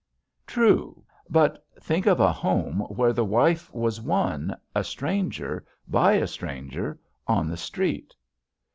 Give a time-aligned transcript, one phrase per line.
[0.47, 1.03] "True.
[1.29, 6.99] But think of a home where the wife was won, a stranger, by a stranger,
[7.27, 8.15] on the street."